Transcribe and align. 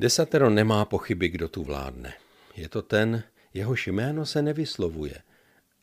Desatero 0.00 0.50
nemá 0.50 0.84
pochyby, 0.84 1.28
kdo 1.28 1.48
tu 1.48 1.64
vládne. 1.64 2.12
Je 2.56 2.68
to 2.68 2.82
ten, 2.82 3.22
jehož 3.54 3.86
jméno 3.86 4.26
se 4.26 4.42
nevyslovuje. 4.42 5.14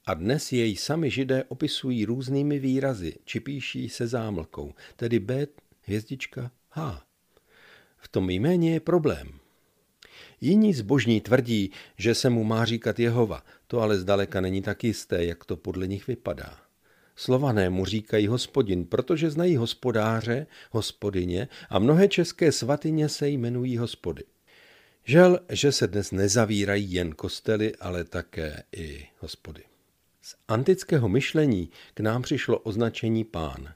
A 0.06 0.14
dnes 0.14 0.52
jej 0.52 0.76
sami 0.76 1.10
židé 1.10 1.44
opisují 1.44 2.06
různými 2.06 2.60
výrazy, 2.60 3.14
či 3.26 3.40
píší 3.40 3.90
se 3.90 4.08
zámlkou, 4.08 4.74
tedy 4.96 5.20
B, 5.20 5.48
hvězdička, 5.82 6.52
H. 6.70 7.04
V 7.98 8.08
tom 8.08 8.30
jméně 8.30 8.74
je 8.74 8.80
problém. 8.80 9.40
Jiní 10.42 10.74
zbožní 10.74 11.22
tvrdí, 11.22 11.72
že 11.98 12.16
se 12.16 12.30
mu 12.30 12.44
má 12.44 12.66
říkat 12.66 13.00
Jehova, 13.00 13.44
to 13.68 13.82
ale 13.82 14.00
zdaleka 14.00 14.42
není 14.42 14.62
tak 14.62 14.84
jisté, 14.84 15.26
jak 15.26 15.46
to 15.46 15.58
podle 15.58 15.88
nich 15.88 16.08
vypadá. 16.08 16.67
Slované 17.20 17.70
mu 17.70 17.86
říkají 17.86 18.28
hospodin, 18.28 18.86
protože 18.86 19.30
znají 19.30 19.56
hospodáře, 19.56 20.48
hospodyně 20.72 21.48
a 21.70 21.80
mnohé 21.80 22.08
české 22.08 22.52
svatyně 22.52 23.10
se 23.10 23.30
jmenují 23.30 23.78
hospody. 23.78 24.24
Žel, 25.04 25.40
že 25.50 25.72
se 25.72 25.88
dnes 25.88 26.12
nezavírají 26.12 26.94
jen 26.94 27.12
kostely, 27.12 27.76
ale 27.76 28.04
také 28.04 28.64
i 28.76 29.08
hospody. 29.20 29.64
Z 30.22 30.36
antického 30.48 31.10
myšlení 31.10 31.70
k 31.94 32.00
nám 32.00 32.22
přišlo 32.22 32.60
označení 32.60 33.24
pán. 33.24 33.74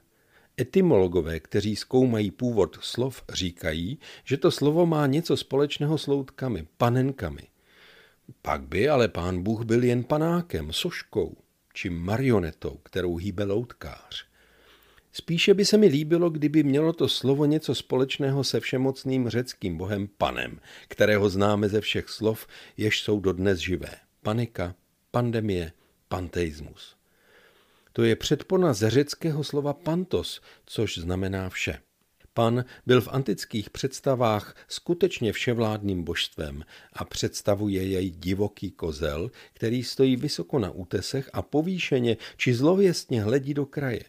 Etymologové, 0.60 1.40
kteří 1.40 1.76
zkoumají 1.76 2.30
původ 2.30 2.78
slov, 2.80 3.22
říkají, 3.32 3.98
že 4.24 4.36
to 4.36 4.50
slovo 4.50 4.86
má 4.86 5.06
něco 5.06 5.36
společného 5.36 5.98
s 5.98 6.06
loutkami, 6.06 6.66
panenkami. 6.76 7.42
Pak 8.42 8.62
by 8.62 8.88
ale 8.88 9.08
pán 9.08 9.42
Bůh 9.42 9.64
byl 9.64 9.84
jen 9.84 10.04
panákem, 10.04 10.72
soškou 10.72 11.41
či 11.72 11.90
marionetou, 11.90 12.80
kterou 12.82 13.16
hýbe 13.16 13.44
loutkář. 13.44 14.26
Spíše 15.12 15.54
by 15.54 15.64
se 15.64 15.76
mi 15.76 15.86
líbilo, 15.86 16.30
kdyby 16.30 16.62
mělo 16.62 16.92
to 16.92 17.08
slovo 17.08 17.44
něco 17.44 17.74
společného 17.74 18.44
se 18.44 18.60
všemocným 18.60 19.28
řeckým 19.28 19.76
bohem 19.76 20.08
Panem, 20.18 20.60
kterého 20.88 21.28
známe 21.28 21.68
ze 21.68 21.80
všech 21.80 22.08
slov, 22.08 22.46
jež 22.76 23.00
jsou 23.00 23.20
dodnes 23.20 23.58
živé. 23.58 23.96
Panika, 24.22 24.74
pandemie, 25.10 25.72
panteismus. 26.08 26.96
To 27.92 28.02
je 28.02 28.16
předpona 28.16 28.72
ze 28.72 28.90
řeckého 28.90 29.44
slova 29.44 29.72
pantos, 29.72 30.40
což 30.66 30.98
znamená 30.98 31.48
vše. 31.48 31.78
Pan 32.34 32.64
byl 32.86 33.00
v 33.00 33.08
antických 33.08 33.70
představách 33.70 34.56
skutečně 34.68 35.32
vševládným 35.32 36.02
božstvem 36.02 36.64
a 36.92 37.04
představuje 37.04 37.84
jej 37.84 38.10
divoký 38.10 38.70
kozel, 38.70 39.30
který 39.52 39.82
stojí 39.82 40.16
vysoko 40.16 40.58
na 40.58 40.70
útesech 40.70 41.30
a 41.32 41.42
povýšeně 41.42 42.16
či 42.36 42.54
zlověstně 42.54 43.22
hledí 43.22 43.54
do 43.54 43.66
kraje. 43.66 44.04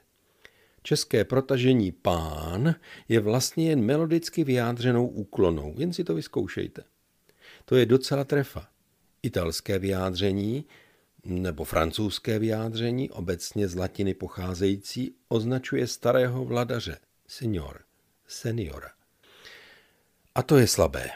České 0.83 1.23
protažení 1.23 1.91
pán 1.91 2.75
je 3.09 3.19
vlastně 3.19 3.69
jen 3.69 3.81
melodicky 3.81 4.43
vyjádřenou 4.43 5.07
úklonou, 5.07 5.75
jen 5.77 5.93
si 5.93 6.03
to 6.03 6.15
vyzkoušejte. 6.15 6.83
To 7.65 7.75
je 7.75 7.85
docela 7.85 8.23
trefa. 8.23 8.67
Italské 9.23 9.79
vyjádření 9.79 10.65
nebo 11.25 11.63
francouzské 11.63 12.39
vyjádření, 12.39 13.09
obecně 13.09 13.67
z 13.67 13.75
latiny 13.75 14.13
pocházející, 14.13 15.15
označuje 15.27 15.87
starého 15.87 16.45
vladaře, 16.45 16.97
senior, 17.27 17.81
seniora. 18.27 18.91
A 20.35 20.43
to 20.43 20.57
je 20.57 20.67
slabé. 20.67 21.09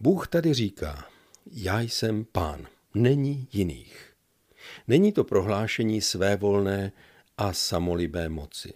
Bůh 0.00 0.28
tady 0.28 0.54
říká, 0.54 1.08
já 1.52 1.80
jsem 1.80 2.24
pán, 2.24 2.66
není 2.94 3.48
jiných. 3.52 4.12
Není 4.88 5.12
to 5.12 5.24
prohlášení 5.24 6.00
své 6.00 6.36
volné 6.36 6.92
a 7.38 7.52
samolibé 7.52 8.28
moci. 8.28 8.74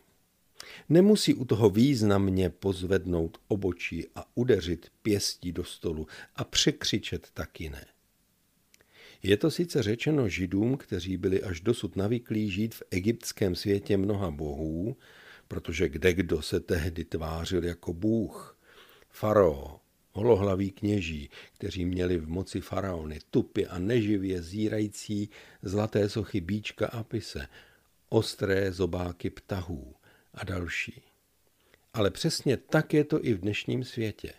Nemusí 0.89 1.35
u 1.35 1.45
toho 1.45 1.71
významně 1.71 2.51
pozvednout 2.51 3.39
obočí 3.49 4.07
a 4.15 4.25
udeřit 4.35 4.87
pěstí 5.03 5.53
do 5.53 5.65
stolu 5.65 6.07
a 6.37 6.45
překřičet 6.45 7.29
taky 7.35 7.71
ne. 7.71 7.87
Je 9.23 9.37
to 9.37 9.51
sice 9.51 9.83
řečeno 9.83 10.29
židům, 10.29 10.77
kteří 10.77 11.17
byli 11.17 11.43
až 11.43 11.61
dosud 11.61 11.97
navyklí 11.97 12.51
žít 12.51 12.75
v 12.75 12.83
egyptském 12.91 13.55
světě 13.55 13.97
mnoha 13.97 14.31
bohů, 14.31 14.97
protože 15.49 15.89
kde 15.89 16.13
kdo 16.13 16.43
se 16.43 16.61
tehdy 16.61 17.05
tvářil 17.05 17.65
jako 17.65 17.93
bůh. 17.93 18.59
Farao, 19.11 19.81
holohlaví 20.13 20.71
kněží, 20.71 21.31
kteří 21.53 21.85
měli 21.85 22.19
v 22.19 22.29
moci 22.29 22.61
faraony 22.61 23.19
tupy 23.31 23.67
a 23.67 23.79
neživě 23.79 24.43
zírající 24.43 25.31
zlaté 25.63 26.09
sochy 26.09 26.41
bíčka 26.41 26.87
a 26.87 27.03
pise, 27.03 27.49
ostré 28.09 28.73
zobáky 28.73 29.31
ptahů 29.31 29.95
a 30.35 30.45
další. 30.45 31.03
Ale 31.95 32.11
přesně 32.11 32.57
tak 32.57 32.95
je 32.95 33.05
to 33.05 33.25
i 33.25 33.35
v 33.35 33.41
dnešním 33.41 33.85
světě. 33.85 34.33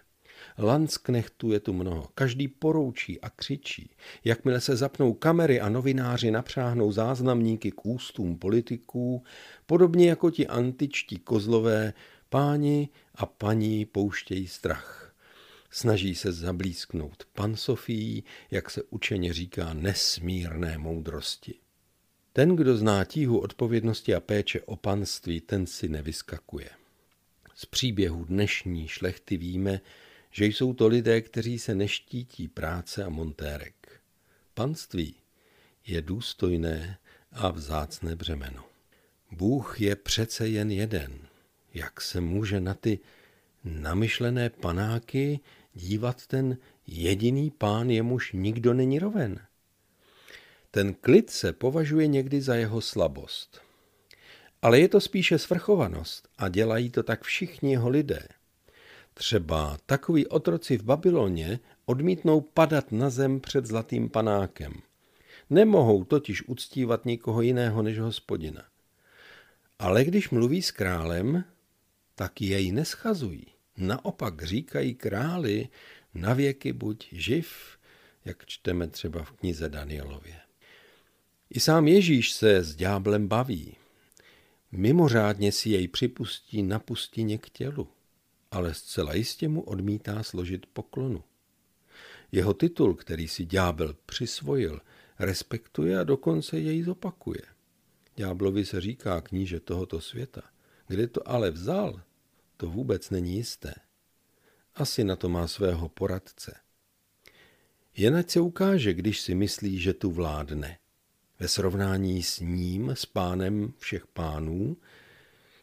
Landsknechtů 0.57 1.51
je 1.51 1.59
tu 1.59 1.73
mnoho, 1.73 2.09
každý 2.15 2.47
poroučí 2.47 3.21
a 3.21 3.29
křičí. 3.29 3.89
Jakmile 4.23 4.61
se 4.61 4.75
zapnou 4.75 5.13
kamery 5.13 5.61
a 5.61 5.69
novináři 5.69 6.31
napřáhnou 6.31 6.91
záznamníky 6.91 7.71
k 7.71 7.85
ústům 7.85 8.37
politiků, 8.37 9.23
podobně 9.65 10.09
jako 10.09 10.31
ti 10.31 10.47
antičtí 10.47 11.17
kozlové, 11.17 11.93
páni 12.29 12.89
a 13.15 13.25
paní 13.25 13.85
pouštějí 13.85 14.47
strach. 14.47 15.13
Snaží 15.71 16.15
se 16.15 16.31
zablízknout 16.31 17.23
pan 17.33 17.55
Sofii, 17.55 18.23
jak 18.51 18.69
se 18.69 18.83
učeně 18.89 19.33
říká, 19.33 19.73
nesmírné 19.73 20.77
moudrosti. 20.77 21.53
Ten, 22.33 22.55
kdo 22.55 22.77
zná 22.77 23.03
tíhu 23.03 23.39
odpovědnosti 23.39 24.15
a 24.15 24.19
péče 24.19 24.61
o 24.61 24.75
panství, 24.75 25.41
ten 25.41 25.65
si 25.65 25.89
nevyskakuje. 25.89 26.69
Z 27.55 27.65
příběhu 27.65 28.25
dnešní 28.25 28.87
šlechty 28.87 29.37
víme, 29.37 29.81
že 30.31 30.45
jsou 30.45 30.73
to 30.73 30.87
lidé, 30.87 31.21
kteří 31.21 31.59
se 31.59 31.75
neštítí 31.75 32.47
práce 32.47 33.03
a 33.03 33.09
montérek. 33.09 34.01
Panství 34.53 35.15
je 35.87 36.01
důstojné 36.01 36.97
a 37.31 37.51
vzácné 37.51 38.15
břemeno. 38.15 38.65
Bůh 39.31 39.81
je 39.81 39.95
přece 39.95 40.47
jen 40.47 40.71
jeden. 40.71 41.27
Jak 41.73 42.01
se 42.01 42.21
může 42.21 42.59
na 42.59 42.73
ty 42.73 42.99
namyšlené 43.63 44.49
panáky 44.49 45.39
dívat 45.73 46.27
ten 46.27 46.57
jediný 46.87 47.51
pán, 47.51 47.89
jemuž 47.89 48.31
nikdo 48.33 48.73
není 48.73 48.99
roven? 48.99 49.39
Ten 50.71 50.93
klid 50.93 51.29
se 51.29 51.53
považuje 51.53 52.07
někdy 52.07 52.41
za 52.41 52.55
jeho 52.55 52.81
slabost. 52.81 53.61
Ale 54.61 54.79
je 54.79 54.87
to 54.87 55.01
spíše 55.01 55.37
svrchovanost 55.37 56.27
a 56.37 56.49
dělají 56.49 56.89
to 56.89 57.03
tak 57.03 57.23
všichni 57.23 57.71
jeho 57.71 57.89
lidé– 57.89 58.27
Třeba 59.19 59.77
takoví 59.85 60.27
otroci 60.27 60.77
v 60.77 60.83
Babyloně 60.83 61.59
odmítnou 61.85 62.41
padat 62.41 62.91
na 62.91 63.09
zem 63.09 63.39
před 63.39 63.65
zlatým 63.65 64.09
panákem. 64.09 64.73
Nemohou 65.49 66.03
totiž 66.03 66.47
uctívat 66.47 67.05
nikoho 67.05 67.41
jiného 67.41 67.81
než 67.81 67.99
hospodina. 67.99 68.63
Ale 69.79 70.05
když 70.05 70.29
mluví 70.29 70.61
s 70.61 70.71
králem, 70.71 71.43
tak 72.15 72.41
jej 72.41 72.71
neschazují. 72.71 73.45
Naopak 73.77 74.43
říkají 74.43 74.95
králi, 74.95 75.67
na 76.13 76.33
věky 76.33 76.73
buď 76.73 77.07
živ, 77.11 77.77
jak 78.25 78.45
čteme 78.45 78.87
třeba 78.87 79.23
v 79.23 79.31
knize 79.31 79.69
Danielově. 79.69 80.35
I 81.49 81.59
sám 81.59 81.87
Ježíš 81.87 82.31
se 82.31 82.63
s 82.63 82.75
ďáblem 82.75 83.27
baví. 83.27 83.75
Mimořádně 84.71 85.51
si 85.51 85.69
jej 85.69 85.87
připustí 85.87 86.63
na 86.63 86.79
pustině 86.79 87.37
k 87.37 87.49
tělu 87.49 87.87
ale 88.51 88.73
zcela 88.73 89.13
jistě 89.13 89.47
mu 89.47 89.61
odmítá 89.61 90.23
složit 90.23 90.65
poklonu. 90.65 91.23
Jeho 92.31 92.53
titul, 92.53 92.95
který 92.95 93.27
si 93.27 93.45
ďábel 93.45 93.95
přisvojil, 94.05 94.81
respektuje 95.19 95.99
a 95.99 96.03
dokonce 96.03 96.59
jej 96.59 96.83
zopakuje. 96.83 97.41
Ďáblovi 98.15 98.65
se 98.65 98.81
říká 98.81 99.21
kníže 99.21 99.59
tohoto 99.59 100.01
světa. 100.01 100.41
Kde 100.87 101.07
to 101.07 101.29
ale 101.29 101.51
vzal, 101.51 102.01
to 102.57 102.69
vůbec 102.69 103.09
není 103.09 103.35
jisté. 103.35 103.73
Asi 104.75 105.03
na 105.03 105.15
to 105.15 105.29
má 105.29 105.47
svého 105.47 105.89
poradce. 105.89 106.55
Jen 107.97 108.15
ať 108.15 108.29
se 108.29 108.39
ukáže, 108.39 108.93
když 108.93 109.21
si 109.21 109.35
myslí, 109.35 109.79
že 109.79 109.93
tu 109.93 110.11
vládne. 110.11 110.77
Ve 111.39 111.47
srovnání 111.47 112.23
s 112.23 112.39
ním, 112.39 112.89
s 112.89 113.05
pánem 113.05 113.73
všech 113.77 114.07
pánů, 114.07 114.77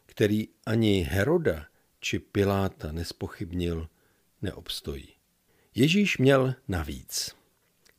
který 0.05 0.47
ani 0.65 1.01
Heroda 1.01 1.65
či 1.99 2.19
Piláta 2.19 2.91
nespochybnil, 2.91 3.89
neobstojí. 4.41 5.07
Ježíš 5.75 6.17
měl 6.17 6.55
navíc 6.67 7.35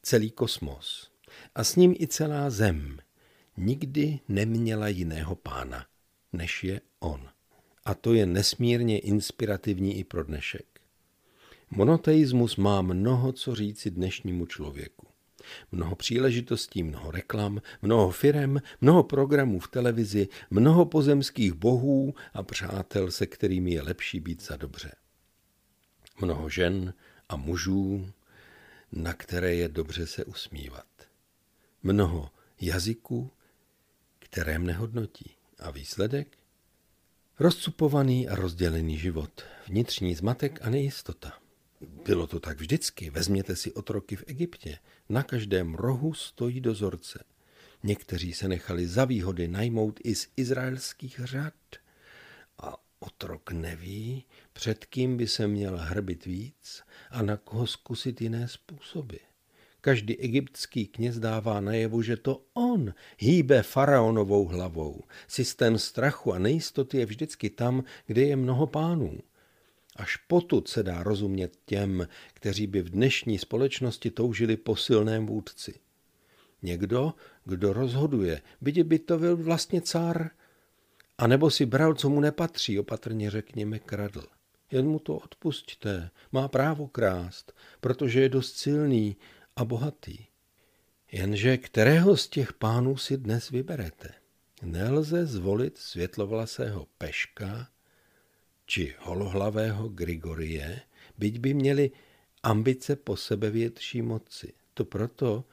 celý 0.02 0.30
kosmos 0.30 1.10
a 1.54 1.64
s 1.64 1.76
ním 1.76 1.94
i 2.00 2.06
celá 2.06 2.50
zem. 2.50 2.98
Nikdy 3.56 4.20
neměla 4.28 4.88
jiného 4.88 5.36
pána, 5.36 5.86
než 6.32 6.64
je 6.64 6.80
on. 7.00 7.28
A 7.84 7.94
to 7.94 8.14
je 8.14 8.26
nesmírně 8.26 8.98
inspirativní 8.98 9.98
i 9.98 10.04
pro 10.04 10.24
dnešek. 10.24 10.80
Monoteismus 11.70 12.56
má 12.56 12.82
mnoho 12.82 13.32
co 13.32 13.54
říci 13.54 13.90
dnešnímu 13.90 14.46
člověku. 14.46 15.07
Mnoho 15.72 15.96
příležitostí, 15.96 16.82
mnoho 16.82 17.10
reklam, 17.10 17.62
mnoho 17.82 18.10
firem, 18.10 18.62
mnoho 18.80 19.02
programů 19.02 19.60
v 19.60 19.68
televizi, 19.68 20.28
mnoho 20.50 20.84
pozemských 20.86 21.52
bohů 21.52 22.14
a 22.32 22.42
přátel, 22.42 23.10
se 23.10 23.26
kterými 23.26 23.70
je 23.70 23.82
lepší 23.82 24.20
být 24.20 24.42
za 24.42 24.56
dobře. 24.56 24.92
Mnoho 26.20 26.48
žen 26.48 26.94
a 27.28 27.36
mužů, 27.36 28.12
na 28.92 29.14
které 29.14 29.54
je 29.54 29.68
dobře 29.68 30.06
se 30.06 30.24
usmívat. 30.24 30.86
Mnoho 31.82 32.30
jazyků, 32.60 33.30
které 34.18 34.58
mne 34.58 34.72
hodnotí. 34.72 35.34
A 35.58 35.70
výsledek? 35.70 36.38
Rozcupovaný 37.38 38.28
a 38.28 38.34
rozdělený 38.34 38.98
život, 38.98 39.42
vnitřní 39.66 40.14
zmatek 40.14 40.58
a 40.62 40.70
nejistota. 40.70 41.47
Bylo 41.80 42.26
to 42.26 42.40
tak 42.40 42.60
vždycky. 42.60 43.10
Vezměte 43.10 43.56
si 43.56 43.72
otroky 43.72 44.16
v 44.16 44.24
Egyptě. 44.26 44.78
Na 45.08 45.22
každém 45.22 45.74
rohu 45.74 46.14
stojí 46.14 46.60
dozorce. 46.60 47.24
Někteří 47.82 48.32
se 48.32 48.48
nechali 48.48 48.86
za 48.86 49.04
výhody 49.04 49.48
najmout 49.48 50.00
i 50.04 50.14
z 50.14 50.28
izraelských 50.36 51.20
řad. 51.24 51.54
A 52.58 52.76
otrok 53.00 53.52
neví, 53.52 54.24
před 54.52 54.84
kým 54.84 55.16
by 55.16 55.26
se 55.26 55.48
měl 55.48 55.78
hrbit 55.78 56.24
víc 56.24 56.82
a 57.10 57.22
na 57.22 57.36
koho 57.36 57.66
zkusit 57.66 58.20
jiné 58.20 58.48
způsoby. 58.48 59.16
Každý 59.80 60.20
egyptský 60.20 60.86
kněz 60.86 61.18
dává 61.18 61.60
najevu, 61.60 62.02
že 62.02 62.16
to 62.16 62.42
on 62.54 62.94
hýbe 63.18 63.62
faraonovou 63.62 64.46
hlavou. 64.46 65.02
Systém 65.28 65.78
strachu 65.78 66.32
a 66.32 66.38
nejistoty 66.38 66.98
je 66.98 67.06
vždycky 67.06 67.50
tam, 67.50 67.84
kde 68.06 68.22
je 68.22 68.36
mnoho 68.36 68.66
pánů. 68.66 69.18
Až 69.98 70.16
potud 70.16 70.68
se 70.68 70.82
dá 70.82 71.02
rozumět 71.02 71.56
těm, 71.64 72.08
kteří 72.34 72.66
by 72.66 72.82
v 72.82 72.90
dnešní 72.90 73.38
společnosti 73.38 74.10
toužili 74.10 74.56
po 74.56 74.76
silném 74.76 75.26
vůdci. 75.26 75.74
Někdo, 76.62 77.14
kdo 77.44 77.72
rozhoduje, 77.72 78.42
byť 78.60 78.82
by 78.82 78.98
to 78.98 79.18
byl 79.18 79.36
vlastně 79.36 79.80
cár, 79.80 80.30
a 81.18 81.26
nebo 81.26 81.50
si 81.50 81.66
bral, 81.66 81.94
co 81.94 82.10
mu 82.10 82.20
nepatří, 82.20 82.78
opatrně 82.78 83.30
řekněme 83.30 83.78
kradl. 83.78 84.22
Jen 84.70 84.88
mu 84.88 84.98
to 84.98 85.16
odpusťte, 85.16 86.10
má 86.32 86.48
právo 86.48 86.88
krást, 86.88 87.52
protože 87.80 88.20
je 88.20 88.28
dost 88.28 88.56
silný 88.56 89.16
a 89.56 89.64
bohatý. 89.64 90.18
Jenže 91.12 91.56
kterého 91.56 92.16
z 92.16 92.28
těch 92.28 92.52
pánů 92.52 92.96
si 92.96 93.16
dnes 93.16 93.50
vyberete? 93.50 94.14
Nelze 94.62 95.26
zvolit 95.26 95.78
světlovlasého 95.78 96.86
peška 96.98 97.68
či 98.68 98.94
holohlavého 99.00 99.88
Grigorie, 99.88 100.80
byť 101.18 101.34
by 101.40 101.54
měli 101.54 101.90
ambice 102.42 102.96
po 102.96 103.16
sebevětší 103.16 104.02
moci. 104.02 104.52
To 104.74 104.84
proto, 104.84 105.44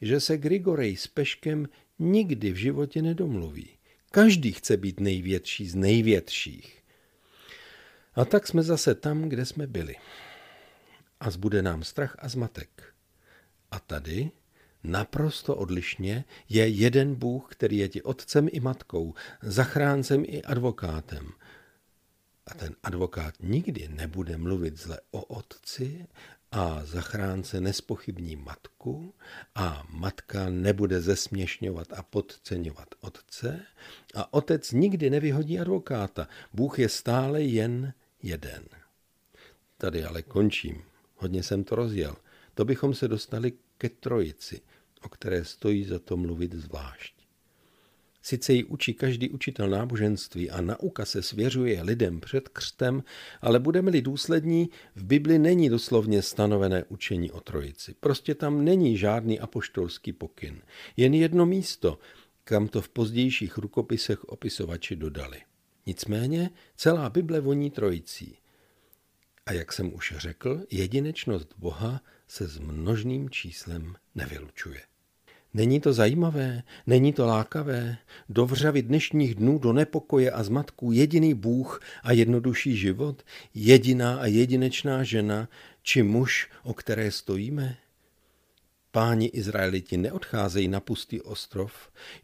že 0.00 0.20
se 0.20 0.36
Grigorej 0.36 0.96
s 0.96 1.06
Peškem 1.06 1.68
nikdy 1.98 2.52
v 2.52 2.56
životě 2.56 3.02
nedomluví. 3.02 3.68
Každý 4.10 4.52
chce 4.52 4.76
být 4.76 5.00
největší 5.00 5.68
z 5.68 5.74
největších. 5.74 6.82
A 8.14 8.24
tak 8.24 8.46
jsme 8.46 8.62
zase 8.62 8.94
tam, 8.94 9.28
kde 9.28 9.46
jsme 9.46 9.66
byli. 9.66 9.96
A 11.20 11.30
zbude 11.30 11.62
nám 11.62 11.82
strach 11.84 12.16
a 12.18 12.28
zmatek. 12.28 12.94
A 13.70 13.80
tady, 13.80 14.30
naprosto 14.84 15.56
odlišně, 15.56 16.24
je 16.48 16.68
jeden 16.68 17.14
Bůh, 17.14 17.46
který 17.50 17.76
je 17.76 17.88
ti 17.88 18.02
otcem 18.02 18.48
i 18.52 18.60
matkou, 18.60 19.14
zachráncem 19.42 20.24
i 20.26 20.42
advokátem. 20.42 21.32
A 22.50 22.54
ten 22.54 22.74
advokát 22.82 23.34
nikdy 23.40 23.88
nebude 23.88 24.36
mluvit 24.36 24.76
zle 24.76 25.00
o 25.10 25.22
otci 25.24 26.06
a 26.52 26.84
zachránce 26.84 27.60
nespochybní 27.60 28.36
matku 28.36 29.14
a 29.54 29.86
matka 29.90 30.50
nebude 30.50 31.00
zesměšňovat 31.00 31.92
a 31.92 32.02
podceňovat 32.02 32.88
otce 33.00 33.60
a 34.14 34.34
otec 34.34 34.72
nikdy 34.72 35.10
nevyhodí 35.10 35.60
advokáta. 35.60 36.28
Bůh 36.52 36.78
je 36.78 36.88
stále 36.88 37.42
jen 37.42 37.92
jeden. 38.22 38.64
Tady 39.76 40.04
ale 40.04 40.22
končím. 40.22 40.82
Hodně 41.16 41.42
jsem 41.42 41.64
to 41.64 41.74
rozjel. 41.74 42.16
To 42.54 42.64
bychom 42.64 42.94
se 42.94 43.08
dostali 43.08 43.52
ke 43.78 43.88
trojici, 43.88 44.60
o 45.02 45.08
které 45.08 45.44
stojí 45.44 45.84
za 45.84 45.98
to 45.98 46.16
mluvit 46.16 46.54
zvlášť. 46.54 47.19
Sice 48.30 48.52
ji 48.52 48.64
učí 48.64 48.94
každý 48.94 49.30
učitel 49.30 49.68
náboženství 49.68 50.50
a 50.50 50.60
nauka 50.60 51.04
se 51.04 51.22
svěřuje 51.22 51.82
lidem 51.82 52.20
před 52.20 52.48
křtem, 52.48 53.02
ale 53.40 53.58
budeme-li 53.58 54.02
důslední, 54.02 54.70
v 54.94 55.04
Bibli 55.04 55.38
není 55.38 55.68
doslovně 55.68 56.22
stanovené 56.22 56.84
učení 56.84 57.30
o 57.30 57.40
trojici. 57.40 57.94
Prostě 58.00 58.34
tam 58.34 58.64
není 58.64 58.96
žádný 58.96 59.40
apoštolský 59.40 60.12
pokyn. 60.12 60.62
Jen 60.96 61.14
jedno 61.14 61.46
místo, 61.46 61.98
kam 62.44 62.68
to 62.68 62.82
v 62.82 62.88
pozdějších 62.88 63.58
rukopisech 63.58 64.24
opisovači 64.24 64.96
dodali. 64.96 65.40
Nicméně 65.86 66.50
celá 66.76 67.10
Bible 67.10 67.40
voní 67.40 67.70
trojicí. 67.70 68.38
A 69.46 69.52
jak 69.52 69.72
jsem 69.72 69.94
už 69.94 70.14
řekl, 70.16 70.64
jedinečnost 70.70 71.54
Boha 71.58 72.00
se 72.28 72.48
s 72.48 72.58
množným 72.58 73.30
číslem 73.30 73.94
nevylučuje. 74.14 74.89
Není 75.54 75.80
to 75.80 75.92
zajímavé, 75.92 76.62
není 76.86 77.12
to 77.12 77.26
lákavé, 77.26 77.96
dovřavit 78.28 78.86
dnešních 78.86 79.34
dnů 79.34 79.58
do 79.58 79.72
nepokoje 79.72 80.30
a 80.30 80.42
zmatku 80.42 80.92
jediný 80.92 81.34
Bůh 81.34 81.80
a 82.02 82.12
jednodušší 82.12 82.76
život, 82.76 83.22
jediná 83.54 84.16
a 84.16 84.26
jedinečná 84.26 85.02
žena 85.02 85.48
či 85.82 86.02
muž, 86.02 86.48
o 86.62 86.74
které 86.74 87.10
stojíme? 87.10 87.76
Páni 88.92 89.26
Izraeliti 89.26 89.96
neodcházejí 89.96 90.68
na 90.68 90.80
pustý 90.80 91.20
ostrov, 91.20 91.72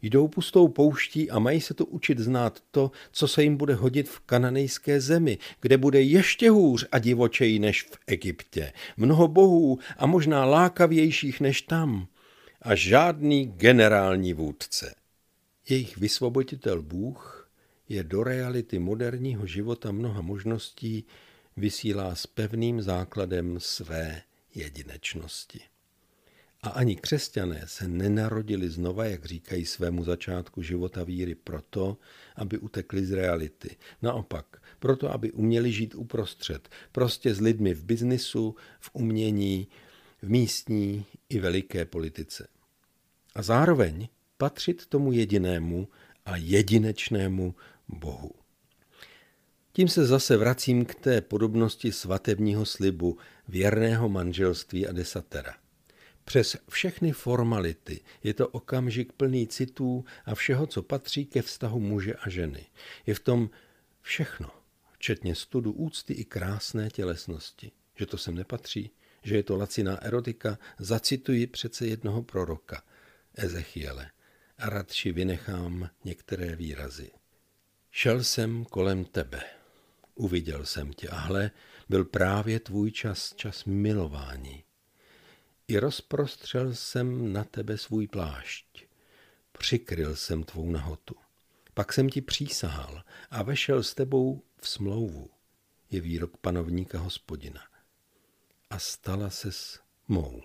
jdou 0.01 0.27
pustou 0.27 0.67
pouští 0.67 1.31
a 1.31 1.39
mají 1.39 1.61
se 1.61 1.73
tu 1.73 1.85
učit 1.85 2.19
znát 2.19 2.63
to, 2.71 2.91
co 3.11 3.27
se 3.27 3.43
jim 3.43 3.57
bude 3.57 3.73
hodit 3.73 4.09
v 4.09 4.19
kananejské 4.19 5.01
zemi, 5.01 5.37
kde 5.61 5.77
bude 5.77 6.01
ještě 6.01 6.49
hůř 6.49 6.87
a 6.91 6.99
divočeji 6.99 7.59
než 7.59 7.83
v 7.83 7.97
Egyptě. 8.07 8.73
Mnoho 8.97 9.27
bohů 9.27 9.79
a 9.97 10.05
možná 10.05 10.45
lákavějších 10.45 11.41
než 11.41 11.61
tam 11.61 12.07
a 12.67 12.75
žádný 12.75 13.45
generální 13.45 14.33
vůdce. 14.33 14.95
Jejich 15.69 15.97
vysvoboditel 15.97 16.81
Bůh 16.81 17.49
je 17.89 18.03
do 18.03 18.23
reality 18.23 18.79
moderního 18.79 19.45
života 19.45 19.91
mnoha 19.91 20.21
možností 20.21 21.05
vysílá 21.57 22.15
s 22.15 22.27
pevným 22.27 22.81
základem 22.81 23.59
své 23.59 24.21
jedinečnosti. 24.55 25.59
A 26.61 26.69
ani 26.69 26.95
křesťané 26.95 27.63
se 27.65 27.87
nenarodili 27.87 28.69
znova, 28.69 29.05
jak 29.05 29.25
říkají 29.25 29.65
svému 29.65 30.03
začátku 30.03 30.61
života 30.61 31.03
víry, 31.03 31.35
proto, 31.35 31.97
aby 32.35 32.57
utekli 32.57 33.05
z 33.05 33.11
reality. 33.11 33.75
Naopak, 34.01 34.61
proto, 34.79 35.13
aby 35.13 35.31
uměli 35.31 35.71
žít 35.71 35.95
uprostřed, 35.95 36.69
prostě 36.91 37.33
s 37.33 37.41
lidmi 37.41 37.73
v 37.73 37.83
biznisu, 37.83 38.55
v 38.79 38.89
umění, 38.93 39.67
v 40.21 40.29
místní 40.29 41.05
i 41.29 41.39
veliké 41.39 41.85
politice. 41.85 42.47
A 43.37 43.41
zároveň 43.41 44.07
patřit 44.37 44.85
tomu 44.85 45.11
jedinému 45.11 45.87
a 46.25 46.37
jedinečnému 46.37 47.55
Bohu. 47.87 48.31
Tím 49.73 49.87
se 49.87 50.05
zase 50.05 50.37
vracím 50.37 50.85
k 50.85 50.95
té 50.95 51.21
podobnosti 51.21 51.91
svatebního 51.91 52.65
slibu, 52.65 53.17
věrného 53.47 54.09
manželství 54.09 54.87
a 54.87 54.91
desatera. 54.91 55.55
Přes 56.25 56.57
všechny 56.69 57.11
formality 57.11 57.99
je 58.23 58.33
to 58.33 58.47
okamžik 58.47 59.13
plný 59.13 59.47
citů 59.47 60.05
a 60.25 60.35
všeho, 60.35 60.67
co 60.67 60.81
patří 60.81 61.25
ke 61.25 61.41
vztahu 61.41 61.79
muže 61.79 62.13
a 62.13 62.29
ženy. 62.29 62.65
Je 63.05 63.13
v 63.13 63.19
tom 63.19 63.49
všechno, 64.01 64.49
včetně 64.91 65.35
studu 65.35 65.71
úcty 65.71 66.13
i 66.13 66.25
krásné 66.25 66.89
tělesnosti. 66.89 67.71
Že 67.95 68.05
to 68.05 68.17
sem 68.17 68.35
nepatří, 68.35 68.91
že 69.23 69.35
je 69.35 69.43
to 69.43 69.57
laciná 69.57 70.03
erotika, 70.03 70.57
zacituji 70.79 71.47
přece 71.47 71.87
jednoho 71.87 72.23
proroka, 72.23 72.83
Ezechiele, 73.37 74.11
a 74.57 74.69
radši 74.69 75.11
vynechám 75.11 75.89
některé 76.03 76.55
výrazy. 76.55 77.11
Šel 77.91 78.23
jsem 78.23 78.65
kolem 78.65 79.05
tebe, 79.05 79.43
uviděl 80.15 80.65
jsem 80.65 80.93
tě 80.93 81.09
a 81.09 81.15
hle, 81.15 81.51
byl 81.89 82.05
právě 82.05 82.59
tvůj 82.59 82.91
čas, 82.91 83.33
čas 83.35 83.65
milování. 83.65 84.63
I 85.67 85.79
rozprostřel 85.79 86.75
jsem 86.75 87.33
na 87.33 87.43
tebe 87.43 87.77
svůj 87.77 88.07
plášť. 88.07 88.85
Přikryl 89.51 90.15
jsem 90.15 90.43
tvou 90.43 90.71
nahotu. 90.71 91.15
Pak 91.73 91.93
jsem 91.93 92.09
ti 92.09 92.21
přísahal 92.21 93.03
a 93.31 93.43
vešel 93.43 93.83
s 93.83 93.93
tebou 93.93 94.43
v 94.61 94.69
smlouvu, 94.69 95.29
je 95.89 96.01
výrok 96.01 96.37
panovníka 96.37 96.99
hospodina. 96.99 97.61
A 98.69 98.79
stala 98.79 99.29
ses 99.29 99.79
mou. 100.07 100.43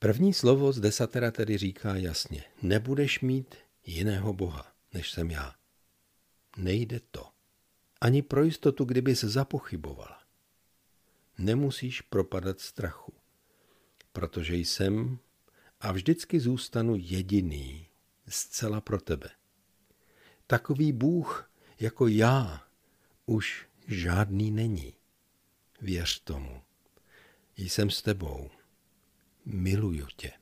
První 0.00 0.34
slovo 0.34 0.72
z 0.72 0.80
desatera 0.80 1.30
tedy 1.30 1.58
říká 1.58 1.96
jasně, 1.96 2.44
nebudeš 2.62 3.20
mít 3.20 3.54
jiného 3.86 4.32
boha, 4.32 4.72
než 4.94 5.10
jsem 5.10 5.30
já. 5.30 5.54
Nejde 6.56 7.00
to. 7.10 7.26
Ani 8.00 8.22
pro 8.22 8.44
jistotu, 8.44 8.84
kdyby 8.84 9.16
se 9.16 9.28
zapochybovala. 9.28 10.22
Nemusíš 11.38 12.00
propadat 12.00 12.60
strachu 12.60 13.12
protože 14.12 14.56
jsem 14.56 15.18
a 15.80 15.92
vždycky 15.92 16.40
zůstanu 16.40 16.96
jediný, 16.98 17.86
zcela 18.28 18.80
pro 18.80 19.00
tebe. 19.00 19.30
Takový 20.46 20.92
Bůh 20.92 21.50
jako 21.80 22.08
já 22.08 22.64
už 23.26 23.66
žádný 23.86 24.50
není. 24.50 24.94
Věř 25.80 26.20
tomu. 26.20 26.62
Jsem 27.56 27.90
s 27.90 28.02
tebou. 28.02 28.50
Miluju 29.52 30.06
tě. 30.16 30.39